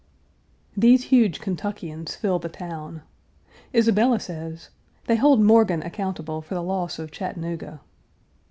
[0.71, 3.03] 1 These huge Kentuckians fill the town.
[3.71, 4.71] Isabella says,
[5.05, 7.81] "They hold Morgan accountable for the loss of Chattanooga."